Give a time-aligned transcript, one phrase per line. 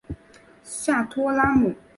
[0.63, 1.75] 下托拉姆。